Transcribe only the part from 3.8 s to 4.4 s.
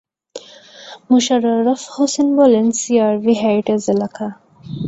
এলাকা।